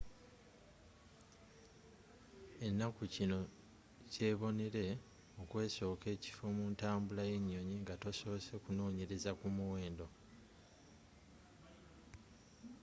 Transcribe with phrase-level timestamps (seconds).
[2.67, 3.39] ennaku zino
[4.11, 4.85] kyebonere
[5.41, 10.05] okwesooka ekifo muntambula y'enyoyi nga tosoose kunnonyereza ku miwendo